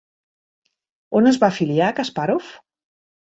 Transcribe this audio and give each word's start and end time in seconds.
On 1.19 1.31
es 1.33 1.37
va 1.43 1.51
afiliar 1.55 1.91
Kaspàrov? 2.01 2.49